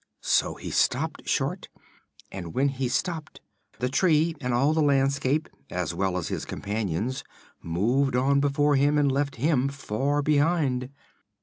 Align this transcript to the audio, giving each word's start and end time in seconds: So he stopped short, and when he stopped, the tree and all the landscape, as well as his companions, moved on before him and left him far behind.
So 0.23 0.55
he 0.55 0.71
stopped 0.71 1.29
short, 1.29 1.69
and 2.31 2.55
when 2.55 2.69
he 2.69 2.87
stopped, 2.87 3.39
the 3.77 3.87
tree 3.87 4.35
and 4.41 4.51
all 4.51 4.73
the 4.73 4.81
landscape, 4.81 5.47
as 5.69 5.93
well 5.93 6.17
as 6.17 6.29
his 6.29 6.43
companions, 6.43 7.23
moved 7.61 8.15
on 8.15 8.39
before 8.39 8.75
him 8.75 8.97
and 8.97 9.11
left 9.11 9.35
him 9.35 9.69
far 9.69 10.23
behind. 10.23 10.89